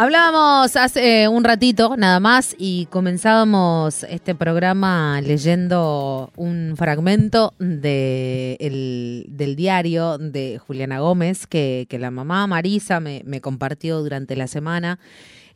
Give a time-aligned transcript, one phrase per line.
[0.00, 9.56] Hablábamos hace un ratito nada más y comenzábamos este programa leyendo un fragmento de del
[9.56, 15.00] diario de Juliana Gómez que, que la mamá Marisa me, me, compartió durante la semana.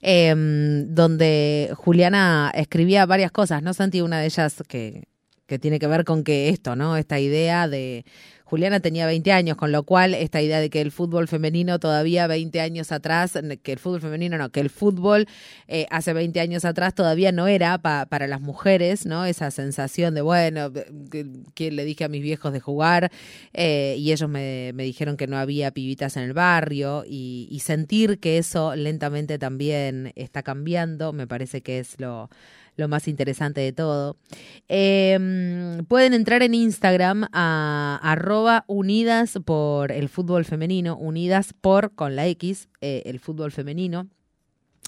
[0.00, 4.00] Em, donde Juliana escribía varias cosas, ¿no, Santi?
[4.00, 5.04] Una de ellas que,
[5.46, 6.96] que tiene que ver con que esto, ¿no?
[6.96, 8.04] Esta idea de
[8.52, 12.26] Juliana tenía 20 años, con lo cual esta idea de que el fútbol femenino todavía
[12.26, 15.26] 20 años atrás, que el fútbol femenino no, que el fútbol
[15.68, 19.24] eh, hace 20 años atrás todavía no era para las mujeres, ¿no?
[19.24, 20.70] Esa sensación de, bueno,
[21.54, 23.10] que, le dije a mis viejos de jugar
[23.54, 28.18] eh, y ellos me, dijeron que no había pibitas en el barrio y, y sentir
[28.18, 32.28] que eso lentamente también está cambiando, me parece que es lo
[32.76, 34.16] lo más interesante de todo.
[34.68, 42.16] Em, pueden entrar en Instagram a arroba unidas por el fútbol femenino, unidas por con
[42.16, 44.08] la X, eh, el fútbol femenino.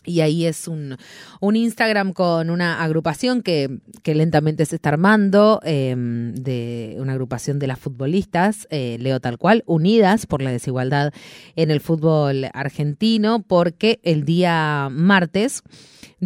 [0.07, 0.97] Y ahí es un,
[1.41, 7.59] un Instagram con una agrupación que, que lentamente se está armando, em, de una agrupación
[7.59, 11.13] de las futbolistas, eh, leo tal cual, unidas por la desigualdad
[11.57, 15.63] en el fútbol argentino, porque el día martes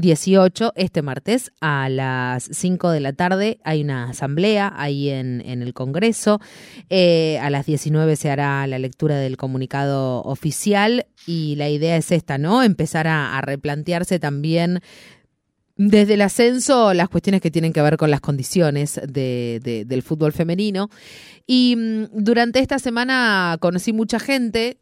[0.01, 5.63] 18, este martes, a las 5 de la tarde, hay una asamblea ahí en, en
[5.63, 6.41] el Congreso.
[6.89, 12.13] Eh, a las 19 se hará la lectura del comunicado oficial y la idea es
[12.13, 12.63] esta, ¿no?
[12.63, 14.81] Empezar a, replantearse también
[15.77, 20.33] desde el ascenso, las cuestiones que tienen que ver con las condiciones de, del fútbol
[20.33, 20.91] femenino.
[21.47, 24.79] Y mm, durante esta semana conocí mucha gente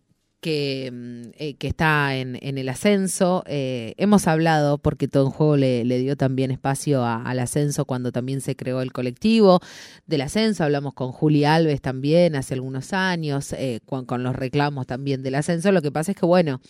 [0.47, 3.43] que, mm, eh, que está en, el ascenso.
[3.49, 8.13] Eh, hemos hablado, porque todo en juego le, le dio también espacio al ascenso cuando
[8.13, 9.59] también se creó el colectivo
[10.07, 10.63] del ascenso.
[10.63, 15.35] Hablamos con Juli Alves también hace algunos años, eh, con, con, los reclamos también del
[15.35, 15.73] ascenso.
[15.73, 16.61] Lo que pasa es que, bueno,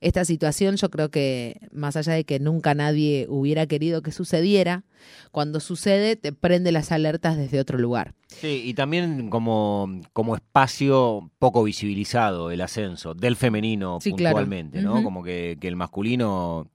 [0.00, 4.84] esta situación yo creo que, más allá de que nunca nadie hubiera querido que sucediera,
[5.30, 8.14] cuando sucede te prende las alertas desde otro lugar.
[8.28, 15.02] Sí, y también como, como espacio poco visibilizado el ascenso, del femenino puntualmente, ¿no?
[15.02, 16.68] Como que, que el masculino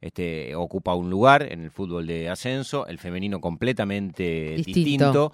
[0.00, 5.32] este, ocupa un lugar en el fútbol de ascenso, el femenino completamente distinto.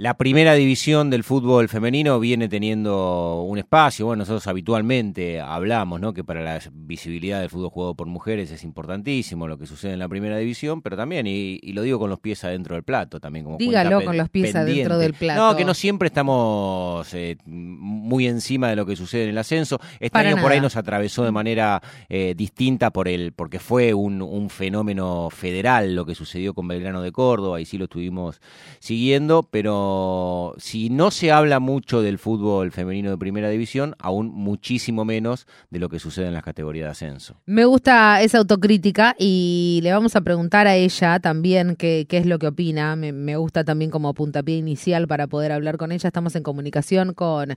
[0.00, 4.06] La primera división del fútbol femenino viene teniendo un espacio.
[4.06, 6.14] Bueno, nosotros habitualmente hablamos, ¿no?
[6.14, 9.98] Que para la visibilidad del fútbol jugado por mujeres es importantísimo lo que sucede en
[9.98, 13.44] la primera división, pero también, y, lo digo con los pies adentro del plato, también
[13.44, 15.38] como Dígalo con los pies adentro del plato.
[15.38, 19.80] No, que no siempre estamos eh, muy encima de lo que sucede en el ascenso.
[19.98, 24.22] Este año por ahí nos atravesó de manera eh, distinta por el, porque fue un,
[24.22, 28.40] un fenómeno federal lo que sucedió con Belgrano de Córdoba, y sí lo estuvimos
[28.78, 29.89] siguiendo, pero
[30.58, 35.78] si no se habla mucho del fútbol femenino de primera división, aún muchísimo menos de
[35.78, 37.36] lo que sucede en las categorías de ascenso.
[37.46, 42.38] Me gusta esa autocrítica y le vamos a preguntar a ella también qué, es lo
[42.38, 42.96] que opina.
[42.96, 46.08] Me, gusta también como puntapié inicial para poder hablar con ella.
[46.08, 47.54] Estamos en comunicación con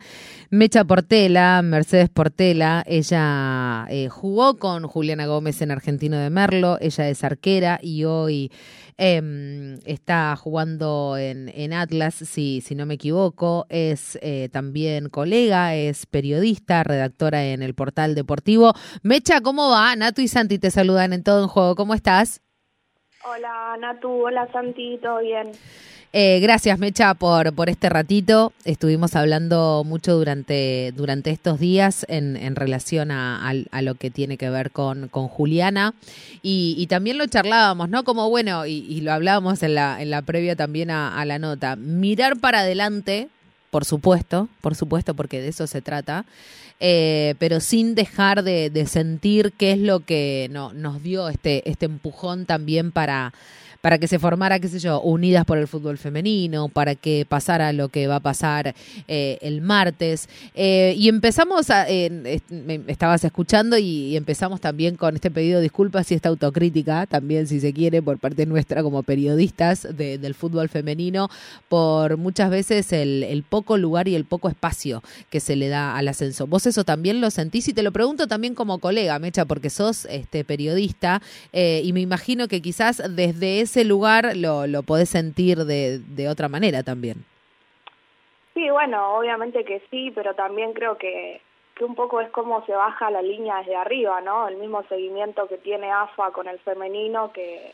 [0.50, 2.84] Mecha Portela, Mercedes Portela.
[2.86, 6.78] Ella eh, jugó con Juliana Gómez en Argentino de Merlo.
[6.82, 8.52] Ella es arquera y hoy
[8.98, 13.66] Em, está jugando en, en Atlas, si, si, no me equivoco.
[13.70, 18.74] Es eh, también colega, es periodista, redactora en el portal deportivo.
[19.02, 19.96] Mecha, ¿cómo va?
[19.96, 21.76] Natu y Santi te saludan en todo en juego.
[21.76, 22.42] ¿Cómo estás?
[23.26, 25.52] Hola Natu, hola Santi, ¿todo bien?
[26.16, 28.54] Eh, gracias, Mecha, por, por este ratito.
[28.66, 33.52] Estuvimos hablando mucho durante, durante estos días en, en relación a,
[33.82, 35.96] lo que tiene que ver con, con Juliana.
[36.44, 38.04] Y, y, también lo charlábamos, ¿no?
[38.04, 41.40] Como bueno, y, y, lo hablábamos en la, en la previa también a, a la
[41.40, 41.76] nota.
[41.78, 43.30] Mirar para adelante,
[43.72, 46.26] por supuesto, por supuesto, porque de eso se trata.
[46.80, 51.68] Eh, pero sin dejar de, de, sentir qué es lo que no, nos dio este,
[51.68, 53.34] este empujón también para,
[53.84, 57.74] para que se formara, qué sé yo, Unidas por el Fútbol Femenino, para que pasara
[57.74, 58.74] lo que va a pasar
[59.10, 60.30] eh, el martes.
[60.56, 66.10] Eh, y empezamos, a, me estabas escuchando y, empezamos también con este pedido de disculpas
[66.12, 71.28] y esta autocrítica, también si se quiere, por parte nuestra como periodistas del fútbol femenino,
[71.68, 76.08] por muchas veces el, poco lugar y el poco espacio que se le da al
[76.08, 76.48] ascenso.
[76.48, 77.68] ¿Vos eso también lo sentís?
[77.68, 81.22] Y te lo pregunto también como colega, Mecha, porque sos este periodista
[81.52, 85.98] eh, y me imagino que quizás desde ese ese lugar lo, lo podés sentir de,
[86.00, 87.26] de otra manera también.
[88.54, 91.42] Sí, bueno, obviamente que sí, pero también creo que,
[91.74, 94.48] que un poco es como se baja la línea desde arriba, ¿no?
[94.48, 97.74] El mismo seguimiento que tiene AFA con el femenino, que,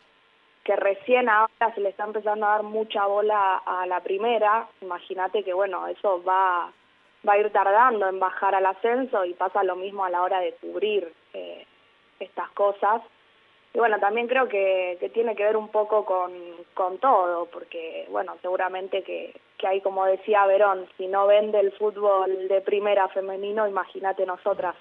[0.64, 4.68] que recién ahora se le está empezando a dar mucha bola a la primera.
[4.82, 6.72] Imagínate que, bueno, eso va,
[7.28, 10.40] va a ir tardando en bajar al ascenso y pasa lo mismo a la hora
[10.40, 11.12] de cubrir.
[11.34, 11.66] Eh,
[12.20, 13.02] estas cosas.
[13.74, 16.32] Y bueno, también creo que, que tiene que ver un poco con,
[16.74, 21.72] con todo, porque bueno, seguramente que, que hay, como decía Verón, si no vende el
[21.74, 24.76] fútbol de primera femenino, imagínate nosotras.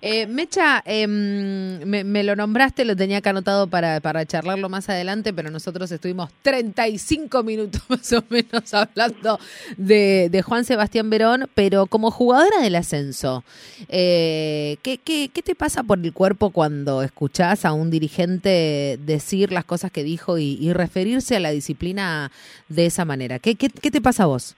[0.00, 5.32] Eh, Mecha, em, me, lo nombraste, lo tenía que anotado para, para charlarlo más adelante,
[5.32, 9.38] pero nosotros estuvimos 35 minutos más o menos hablando
[9.76, 13.44] de, Juan Sebastián Verón, pero como jugadora del ascenso,
[13.88, 19.64] eh, ¿qué, qué, te pasa por el cuerpo cuando escuchás a un dirigente decir las
[19.64, 22.30] cosas que dijo y, referirse a la disciplina
[22.68, 23.38] de esa manera?
[23.38, 24.56] ¿Qué, qué, qué te pasa a vos?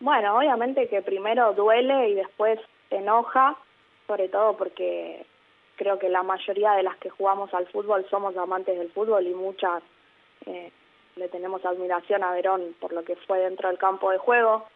[0.00, 2.58] Bueno, obviamente que primero duele y después
[2.90, 3.56] enoja
[4.12, 5.24] sobre todo porque
[5.76, 9.32] creo que la mayoría de las que jugamos al fútbol somos amantes del fútbol y
[9.32, 9.82] muchas
[10.44, 10.70] eh,
[11.16, 14.66] le tenemos admiración a Verón por lo que fue dentro del campo de juego.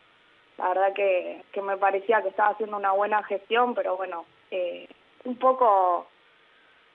[0.57, 4.89] La verdad que, que me parecía que estaba haciendo una buena gestión, pero bueno, eh,
[5.25, 6.07] un poco,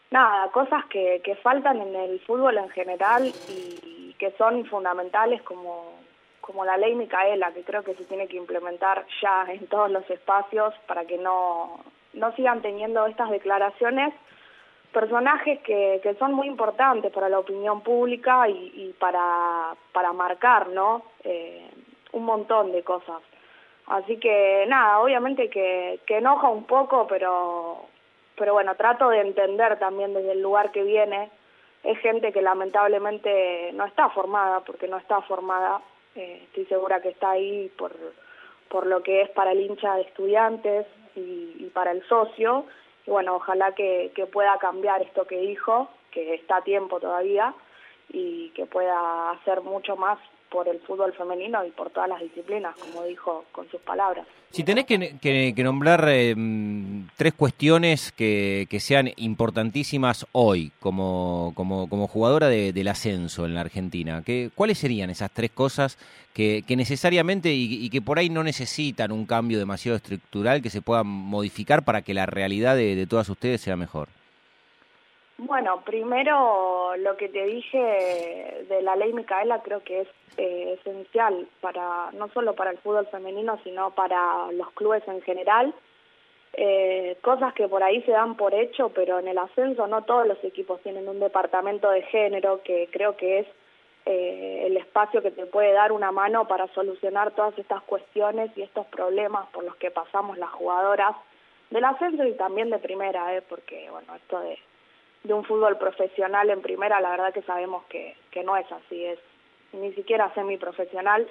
[0.09, 5.93] nada, cosas que, que faltan en el fútbol en general y que son fundamentales como,
[6.41, 10.09] como la ley Micaela, que creo que se tiene que implementar ya en todos los
[10.09, 14.13] espacios para que no, no sigan teniendo estas declaraciones
[14.91, 21.03] personajes que, que son muy importantes para la opinión pública y, para, para marcar ¿no?
[21.23, 21.69] Eh,
[22.11, 23.21] un montón de cosas.
[23.87, 27.85] Así que nada, obviamente que, que enoja un poco, pero,
[28.37, 31.29] pero bueno, trato de entender también desde el lugar que viene.
[31.83, 35.81] Es gente que lamentablemente no está formada, porque no está formada.
[36.15, 37.91] Eh, estoy segura que está ahí por,
[38.69, 40.85] por lo que es para el hincha de estudiantes,
[41.15, 42.65] y, para el socio.
[43.05, 47.53] Y bueno, ojalá que, que pueda cambiar esto que dijo, que está a tiempo todavía,
[48.09, 50.19] y que pueda hacer mucho más
[50.51, 54.27] por el fútbol femenino y por todas las disciplinas, como dijo con sus palabras.
[54.51, 62.49] Si tenés que, nombrar em, tres cuestiones que, sean importantísimas hoy como, como, como jugadora
[62.49, 65.97] del ascenso en la Argentina, ¿qué, ¿cuáles serían esas tres cosas
[66.33, 71.03] que, necesariamente y, que por ahí no necesitan un cambio demasiado estructural que se pueda
[71.03, 74.09] modificar para que la realidad de todas ustedes sea mejor?
[75.43, 80.07] Bueno, primero lo que te dije de la ley Micaela creo que es
[80.37, 85.73] eh, esencial para no solo para el fútbol femenino, sino para los clubes en general.
[86.53, 90.27] Eh, cosas que por ahí se dan por hecho, pero en el ascenso no todos
[90.27, 93.47] los equipos tienen un departamento de género que creo que es
[94.05, 98.61] eh, el espacio que te puede dar una mano para solucionar todas estas cuestiones y
[98.61, 101.15] estos problemas por los que pasamos las jugadoras
[101.71, 104.59] del ascenso y también de primera, eh, porque bueno, esto de
[105.23, 109.05] de un fútbol profesional en primera, la verdad que sabemos que, que no es así,
[109.05, 109.19] es
[109.73, 111.27] ni siquiera semiprofesional.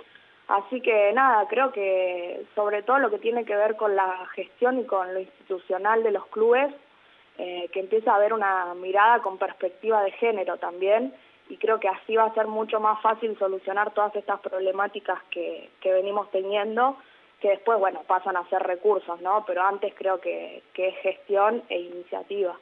[0.48, 4.80] Así que nada, creo que sobre todo lo que tiene que ver con la gestión
[4.80, 6.72] y con lo institucional de los clubes,
[7.38, 11.14] eh, que empieza a haber una mirada con perspectiva de género también,
[11.48, 15.70] y creo que así va a ser mucho más fácil solucionar todas estas problemáticas que,
[15.80, 16.96] que venimos teniendo,
[17.40, 19.44] que después, bueno, pasan a ser recursos, ¿no?
[19.46, 22.56] Pero antes creo que, que es gestión e iniciativa.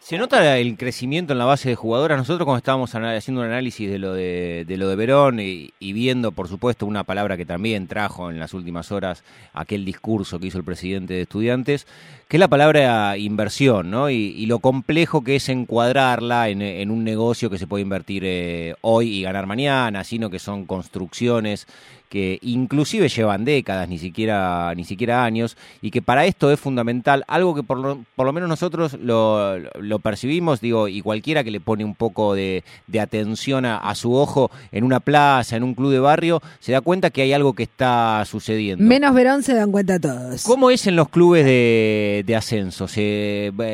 [0.00, 2.18] Se nota el crecimiento en la base de jugadoras.
[2.18, 6.48] Nosotros cuando estábamos haciendo un análisis de lo de, lo de Verón y, viendo, por
[6.48, 9.22] supuesto, una palabra que también trajo en las últimas horas
[9.52, 11.86] aquel discurso que hizo el presidente de estudiantes,
[12.28, 14.10] que es la palabra inversión, ¿no?
[14.10, 19.08] Y, lo complejo que es encuadrarla en, un negocio que se puede invertir eh, hoy
[19.18, 21.66] y ganar mañana, sino que son construcciones
[22.12, 27.24] que inclusive llevan décadas, ni siquiera, ni siquiera años, y que para esto es fundamental,
[27.26, 31.50] algo que por lo, por lo menos nosotros lo, lo, percibimos, digo, y cualquiera que
[31.50, 32.64] le pone un poco de,
[33.00, 37.08] atención a, su ojo en una plaza, en un club de barrio, se da cuenta
[37.08, 38.84] que hay algo que está sucediendo.
[38.84, 40.42] Menos Verón se dan cuenta todos.
[40.42, 42.88] ¿Cómo es en los clubes de, de ascenso?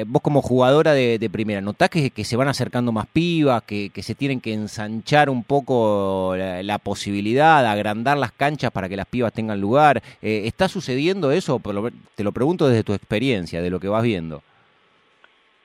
[0.07, 4.05] vos como jugadora de, primera, ¿notás que, que, se van acercando más pibas, que, que
[4.05, 9.33] se tienen que ensanchar un poco la, la posibilidad, agrandar canchas para que las pibas
[9.33, 10.03] tengan lugar.
[10.23, 11.61] Eh, ¿Está sucediendo eso?
[12.15, 14.43] Te lo pregunto desde tu experiencia, de lo que vas viendo.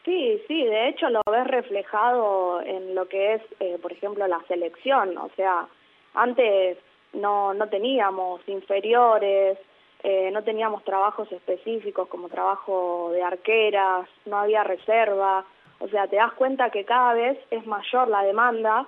[0.05, 4.41] Sí, sí, de hecho lo ves reflejado en lo que es, eh, por ejemplo, la
[4.48, 5.17] selección.
[5.17, 5.67] O sea,
[6.13, 6.77] antes
[7.13, 9.58] no, no teníamos inferiores,
[10.03, 15.46] eh, no teníamos trabajos específicos como trabajo de arqueras, no había reserva.
[15.79, 18.86] O sea, te das cuenta que cada vez es mayor la demanda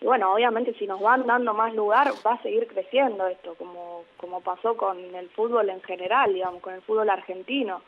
[0.00, 4.04] y bueno, obviamente si nos van dando más lugar va a seguir creciendo esto, como,
[4.18, 7.80] como pasó con el fútbol en general, digamos, con el fútbol argentino.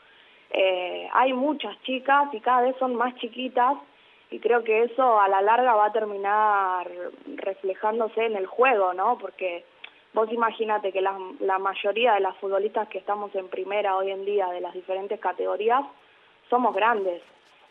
[0.49, 3.77] Eh, hay muchas chicas y cada vez son más chiquitas
[4.31, 6.89] y creo que eso a la larga va a terminar
[7.35, 9.19] reflejándose en el juego, ¿no?
[9.19, 9.63] Porque
[10.13, 14.25] vos imagínate que la, la mayoría de las futbolistas que estamos en primera hoy en
[14.25, 15.83] día de las diferentes categorías
[16.49, 17.21] somos grandes.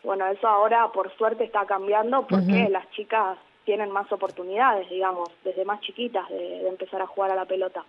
[0.01, 5.65] Bueno, eso ahora por suerte está cambiando porque las chicas tienen más oportunidades, digamos, desde
[5.65, 7.85] más chiquitas de empezar a jugar a la pelota.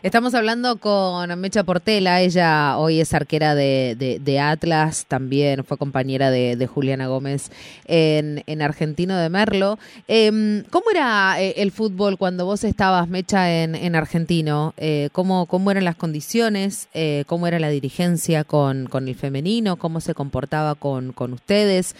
[0.00, 6.68] Estamos hablando con Mecha Portela, ella hoy es arquera de, Atlas, también fue compañera de,
[6.68, 7.50] Juliana Gómez
[7.84, 9.76] en, en, Argentino de Merlo.
[10.06, 14.72] Em, ¿Cómo era eh, el fútbol cuando vos estabas, Mecha, en, Argentino?
[14.76, 16.86] Eh, ¿cómo, ¿Cómo eran las condiciones?
[16.94, 19.78] Eh, ¿Cómo era la dirigencia con, con el femenino?
[19.78, 21.96] ¿Cómo se comportaba con, con ustedes?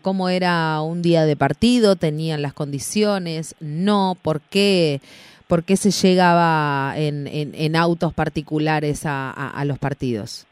[0.00, 1.96] ¿Cómo era un día de partido?
[1.96, 3.54] ¿Tenían las condiciones?
[3.60, 4.16] ¿No?
[4.22, 5.02] ¿Por qué?
[5.48, 10.46] ¿Por qué se llegaba en, autos particulares a, los partidos?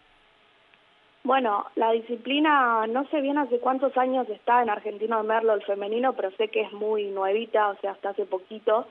[1.25, 5.63] Bueno, la disciplina, no sé bien hace cuántos años está en Argentino de Merlo el
[5.63, 8.87] femenino, pero sé que es muy nuevita, o sea, hasta hace poquito.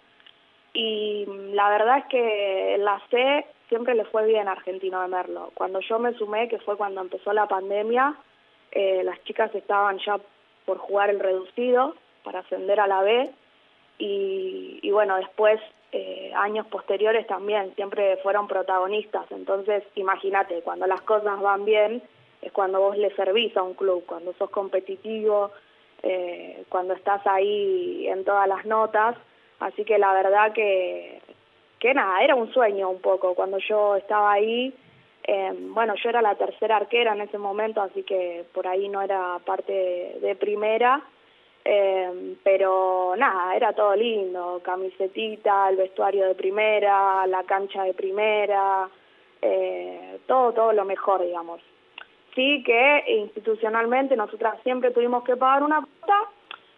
[0.73, 5.51] Y la verdad es que la C siempre le fue bien a Argentino de Merlo.
[5.53, 8.15] Cuando yo me sumé, que fue cuando empezó la pandemia,
[8.71, 10.17] eh, las chicas estaban ya
[10.65, 13.29] por jugar el reducido para ascender a la B.
[13.99, 15.59] Y bueno, después
[15.91, 19.29] eh, años posteriores también siempre fueron protagonistas.
[19.31, 22.01] Entonces, imagínate, cuando las cosas van bien
[22.41, 25.51] es cuando vos le servís a un club, cuando sos competitivo,
[26.01, 29.15] eh, cuando estás ahí en todas las notas.
[29.59, 31.21] Así que la verdad que,
[31.77, 33.35] que nada, era un sueño un poco.
[33.35, 34.73] Cuando yo estaba ahí,
[35.23, 39.01] eh, bueno, yo era la tercera arquera en ese momento, así que por ahí no
[39.01, 41.03] era parte de primera
[41.63, 48.89] eh, pero nada, era todo lindo, camisetita, el vestuario de primera, la cancha de primera,
[49.41, 51.61] eh, todo, todo lo mejor, digamos.
[52.33, 56.29] Sí que institucionalmente nosotras siempre tuvimos que pagar una cuota,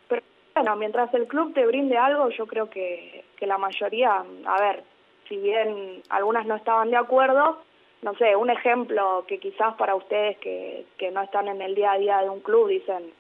[0.07, 0.21] pero
[0.55, 4.83] bueno, mientras el club te brinde algo, yo creo que, que la mayoría, a ver,
[5.29, 7.59] si bien algunas no estaban de acuerdo,
[8.01, 11.93] no sé, un ejemplo que quizás para ustedes que, que no están en el día
[11.93, 13.13] a día de un club dicen,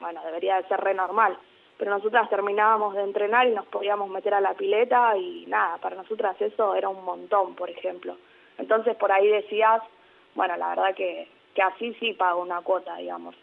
[0.00, 1.36] bueno, debería de ser re normal.
[1.78, 5.96] Pero nosotras terminábamos de entrenar y nos podíamos meter a la pileta y nada, para
[5.96, 8.16] nosotras eso era un montón, por ejemplo.
[8.58, 9.82] Entonces por ahí decías,
[10.34, 13.34] bueno, la verdad que, que así sí pago una cuota, digamos.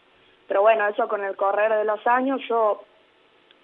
[0.46, 2.82] Pero bueno, eso con el correr de los años, yo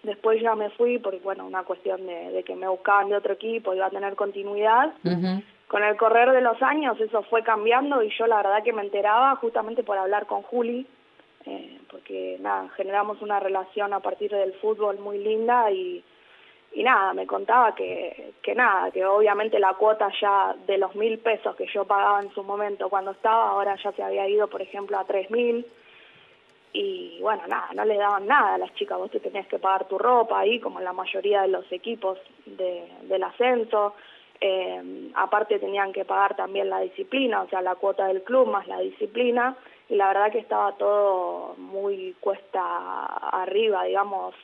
[0.05, 3.75] después ya me fui porque, bueno, una cuestión de, que me buscaban de otro equipo,
[3.75, 4.93] iba a tener continuidad.
[5.67, 8.83] Con el correr de los años eso fue cambiando y yo la verdad que me
[8.83, 10.87] enteraba justamente por hablar con Juli,
[11.47, 16.03] eh, porque nada, generamos una relación a partir del fútbol muy linda y,
[16.73, 21.19] y nada, me contaba que, que nada, que obviamente la cuota ya de los mil
[21.19, 24.63] pesos que yo pagaba en su momento cuando estaba, ahora ya se había ido, por
[24.63, 25.67] ejemplo, a tres mil.
[26.77, 29.87] Y bueno, nada, no le daban nada a las chicas, vos te tenías que pagar
[29.87, 33.95] tu ropa ahí, como en la mayoría de los equipos de, del ascenso.
[34.41, 38.67] Eh, aparte tenían que pagar también la disciplina, o sea, la cuota del club más
[38.67, 39.57] la disciplina
[39.89, 42.61] y la verdad que estaba todo muy cuesta
[43.33, 44.35] arriba, digamos,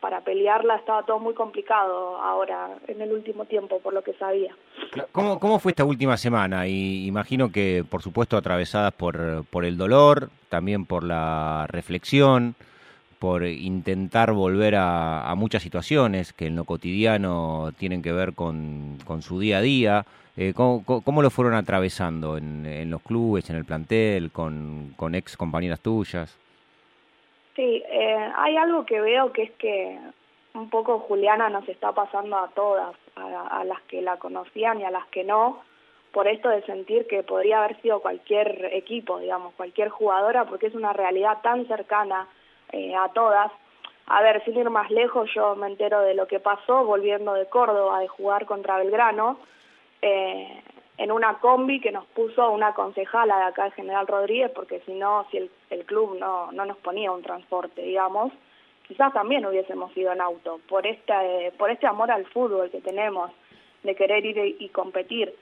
[0.00, 4.54] para pelearla estaba todo muy complicado ahora, en el último tiempo, por lo que sabía.
[5.12, 6.66] ¿Cómo, cómo fue esta última semana?
[6.66, 12.56] Y imagino que, por supuesto, atravesadas por, por el dolor, también por la reflexión,
[13.20, 18.96] por intentar volver a, a muchas situaciones que en lo cotidiano tienen que ver con,
[19.04, 20.04] con su día a día.
[20.38, 25.80] Eh, ¿cómo, lo fueron atravesando en, los clubes, en el plantel, con, con ex compañeras
[25.80, 26.38] tuyas?
[27.54, 29.98] Sí, eh, hay algo que veo que es que
[30.54, 34.90] un poco Juliana nos está pasando a todas, a, las que la conocían y a
[34.90, 35.60] las que no,
[36.10, 40.74] por esto de sentir que podría haber sido cualquier equipo, digamos, cualquier jugadora, porque es
[40.74, 42.26] una realidad tan cercana
[42.72, 43.50] eh, a todas.
[44.06, 47.46] A ver, sin ir más lejos, yo me entero de lo que pasó volviendo de
[47.46, 49.38] Córdoba de jugar contra Belgrano,
[50.02, 50.62] eh,
[50.98, 54.92] en una combi que nos puso una concejala de acá, el General Rodríguez, porque si
[54.92, 55.38] no, si
[55.70, 58.32] el, club no, no nos ponía un transporte, digamos,
[58.86, 63.30] quizás también hubiésemos ido en auto, por este, por este amor al fútbol que tenemos,
[63.82, 65.34] de querer ir y, competir.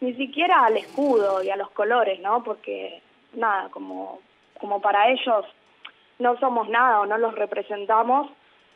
[0.00, 2.42] Ni siquiera al escudo y a los colores, ¿no?
[2.44, 3.00] Porque,
[3.32, 4.20] nada, como,
[4.60, 5.46] como para ellos
[6.18, 8.30] no somos nada o no los representamos,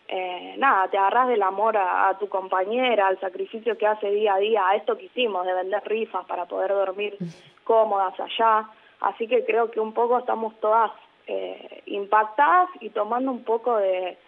[0.08, 4.38] eh, nada, te agarras del amor a, tu compañera, al sacrificio que hace día a
[4.38, 7.16] día, a esto que hicimos de vender rifas para poder dormir
[7.64, 8.68] cómodas allá.
[9.00, 10.92] Así que creo que un poco estamos todas
[11.26, 14.18] eh, impactadas y tomando un poco de,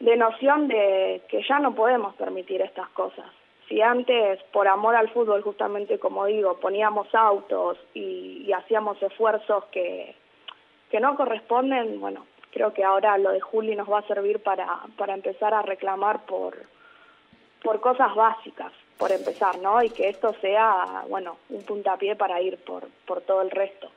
[0.00, 3.26] de noción de que ya no podemos permitir estas cosas.
[3.68, 9.64] Si antes, por amor al fútbol, justamente como digo, poníamos autos y, y hacíamos esfuerzos
[9.66, 10.14] que,
[10.92, 14.66] que no corresponden, bueno, creo que ahora lo de Juli nos va a servir para,
[14.98, 16.54] para empezar a reclamar por,
[17.62, 19.82] por cosas básicas, por empezar, ¿no?
[19.82, 23.90] Y que esto sea, bueno, un puntapié para ir por, por todo el resto.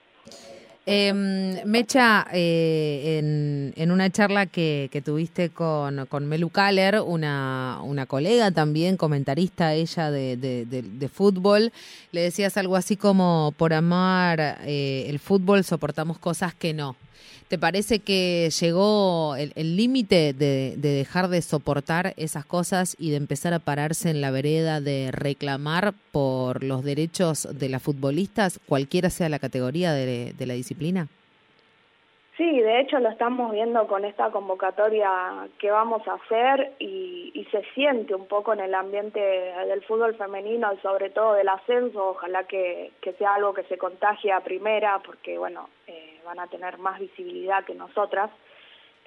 [0.87, 8.51] Em, Mecha, eh, en, una charla que, tuviste con, con Melu Kaller, una, una colega
[8.51, 11.73] también, comentarista ella de, de, fútbol,
[12.11, 16.95] le decías algo así como, por amar eh, el fútbol soportamos cosas que no.
[17.47, 23.53] ¿Te parece que llegó el límite de, dejar de soportar esas cosas y de empezar
[23.53, 29.29] a pararse en la vereda de reclamar por los derechos de las futbolistas, cualquiera sea
[29.29, 31.07] la categoría de, la disciplina?
[32.37, 37.45] Sí, de hecho lo estamos viendo con esta convocatoria que vamos a hacer y, y,
[37.45, 42.09] se siente un poco en el ambiente del fútbol femenino y sobre todo del ascenso,
[42.09, 46.47] ojalá que, que sea algo que se contagie a primera porque bueno, eh, van a
[46.47, 48.29] tener más visibilidad que nosotras,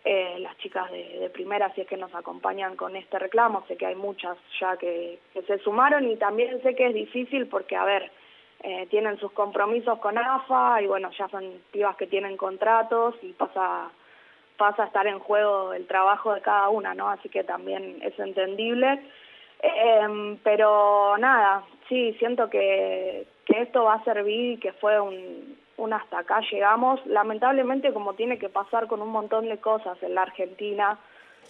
[0.05, 3.65] eh, las chicas de, primera, si es que nos acompañan con este reclamo.
[3.67, 7.77] Sé que hay muchas ya que, se sumaron y también sé que es difícil porque,
[7.77, 8.11] a ver,
[8.63, 13.33] eh, tienen sus compromisos con AFA y bueno, ya son pibas que tienen contratos y
[13.33, 13.91] pasa
[14.57, 17.09] pasa a estar en juego el trabajo de cada una, ¿no?
[17.09, 19.01] Así que también es entendible.
[19.63, 25.57] Eh, pero nada, sí, siento que, que esto va a servir y que fue un,
[25.79, 30.15] un hasta acá llegamos, lamentablemente como tiene que pasar con un montón de cosas en
[30.15, 30.99] la Argentina,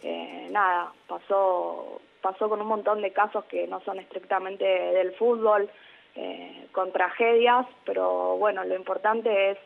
[0.03, 5.69] eh, nada, pasó, pasó con un montón de casos que no son estrictamente del fútbol,
[6.15, 9.59] eh, con tragedias, pero bueno, lo importante es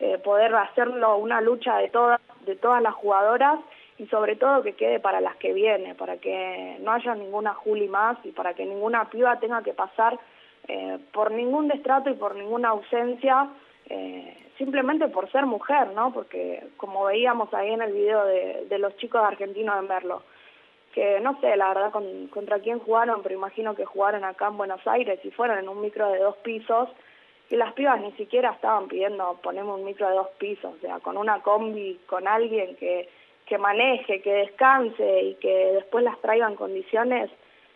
[0.00, 3.58] eh, poder hacerlo una lucha de todas, de todas las jugadoras
[3.98, 7.88] y sobre todo que quede para las que viene, para que no haya ninguna Juli
[7.88, 10.18] más y para que ninguna piba tenga que pasar
[11.12, 13.48] por ningún destrato y por ninguna ausencia
[13.88, 16.12] eh, simplemente por ser mujer, ¿no?
[16.12, 20.22] Porque como veíamos ahí en el video de, los chicos argentinos de Merlo,
[20.92, 21.92] que no sé la verdad
[22.30, 25.80] contra quién jugaron, pero imagino que jugaron acá en Buenos Aires y fueron en un
[25.80, 26.88] micro de dos pisos
[27.50, 31.00] y las pibas ni siquiera estaban pidiendo ponemos un micro de dos pisos, o sea,
[31.00, 33.08] con una combi, con alguien que,
[33.46, 37.30] que maneje, que descanse y que después las traiga en condiciones,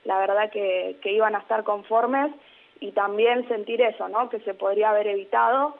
[0.05, 2.33] la verdad que, que iban a estar conformes
[2.81, 4.29] y también sentir eso, ¿no?
[4.29, 5.77] Que se podría haber evitado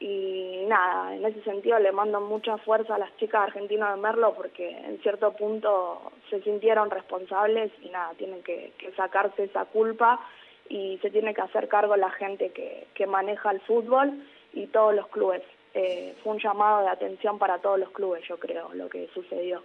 [0.00, 4.34] y nada, en ese sentido le mando mucha fuerza a las chicas argentinas de Merlo
[4.34, 10.20] porque en cierto punto se sintieron responsables y nada, tienen que, sacarse esa culpa
[10.68, 14.94] y se tiene que hacer cargo la gente que, que maneja el fútbol y todos
[14.94, 15.42] los clubes.
[15.74, 19.62] Eh, fue un llamado de atención para todos los clubes, yo creo, lo que sucedió.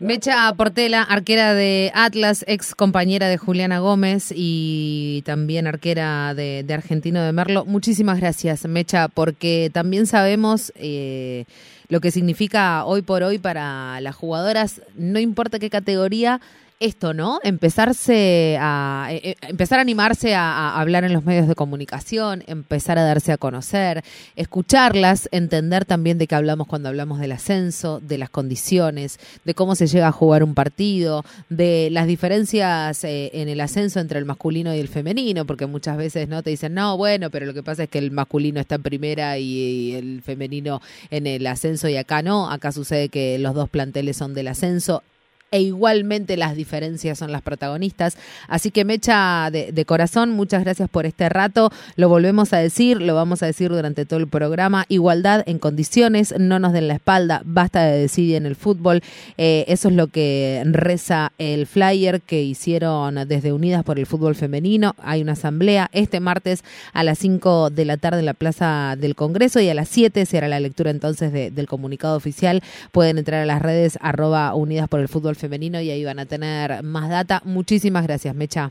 [0.00, 7.20] Mecha Portela, arquera de Atlas, ex compañera de Juliana Gómez y también arquera de, Argentino
[7.20, 7.64] de Merlo.
[7.64, 11.46] Muchísimas gracias, Mecha, porque también sabemos eh,
[11.88, 16.40] lo que significa hoy por hoy para las jugadoras, no importa qué categoría,
[16.80, 17.40] esto, ¿no?
[17.42, 22.98] Empezarse a eh, eh, empezar a animarse a, hablar en los medios de comunicación, empezar
[22.98, 24.04] a darse a conocer,
[24.36, 29.74] escucharlas, entender también de qué hablamos cuando hablamos del ascenso, de las condiciones, de cómo
[29.74, 34.24] se llega a jugar un partido, de las diferencias eh, en el ascenso entre el
[34.24, 37.62] masculino y el femenino, porque muchas veces no te dicen, "No, bueno, pero lo que
[37.64, 41.96] pasa es que el masculino está en primera y el femenino en el ascenso y
[41.96, 45.02] acá no, acá sucede que los dos planteles son del ascenso."
[45.50, 48.16] E igualmente las diferencias son las protagonistas.
[48.48, 51.70] Así que Mecha de, de, corazón, muchas gracias por este rato.
[51.96, 54.84] Lo volvemos a decir, lo vamos a decir durante todo el programa.
[54.88, 59.02] Igualdad en condiciones, no nos den la espalda, basta de decidir en el fútbol.
[59.36, 64.34] Eh, eso es lo que reza el flyer que hicieron desde Unidas por el Fútbol
[64.34, 64.94] Femenino.
[64.98, 69.14] Hay una asamblea este martes a las 5 de la tarde en la Plaza del
[69.14, 72.62] Congreso y a las 7 será la lectura entonces del comunicado oficial.
[72.92, 76.26] Pueden entrar a las redes arroba Unidas por el Fútbol femenino y ahí van a
[76.26, 77.40] tener más data.
[77.44, 78.70] Muchísimas gracias, Mecha.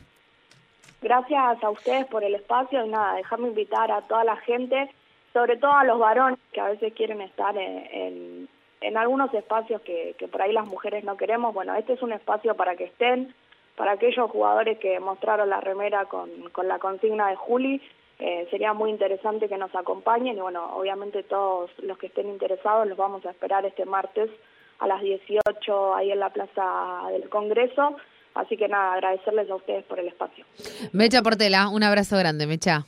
[1.00, 4.90] Gracias a ustedes por el espacio y nada, dejarme invitar a toda la gente,
[5.32, 8.48] sobre todo a los varones que a veces quieren estar en,
[8.80, 11.54] en, algunos espacios que, que por ahí las mujeres no queremos.
[11.54, 13.32] Bueno, este es un espacio para que estén,
[13.76, 17.80] para aquellos jugadores que mostraron la remera con, con la consigna de Juli.
[18.18, 22.88] Eh, sería muy interesante que nos acompañen y bueno, obviamente todos los que estén interesados
[22.88, 24.28] los vamos a esperar este martes
[24.78, 27.96] a las 18 ahí en la Plaza del Congreso.
[28.34, 30.44] Así que nada, agradecerles a ustedes por el espacio.
[30.92, 32.86] Mecha Portela, un abrazo grande, Mecha.